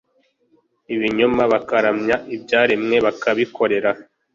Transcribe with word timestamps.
ibinyoma 0.93 1.43
bakaramya 1.53 2.15
ibyaremwe 2.35 2.95
bakabikorera 3.05 3.89